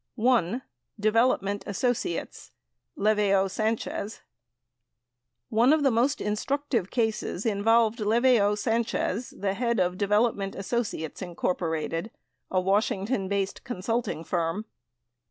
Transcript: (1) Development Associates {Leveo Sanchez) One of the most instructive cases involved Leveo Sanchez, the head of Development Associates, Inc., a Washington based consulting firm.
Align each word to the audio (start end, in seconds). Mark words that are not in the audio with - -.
(1) 0.15 0.63
Development 0.99 1.63
Associates 1.67 2.49
{Leveo 2.97 3.47
Sanchez) 3.47 4.21
One 5.49 5.71
of 5.71 5.83
the 5.83 5.91
most 5.91 6.19
instructive 6.19 6.89
cases 6.89 7.45
involved 7.45 7.99
Leveo 7.99 8.55
Sanchez, 8.57 9.29
the 9.29 9.53
head 9.53 9.79
of 9.79 9.99
Development 9.99 10.55
Associates, 10.55 11.21
Inc., 11.21 12.09
a 12.49 12.59
Washington 12.59 13.27
based 13.27 13.63
consulting 13.63 14.23
firm. 14.23 14.65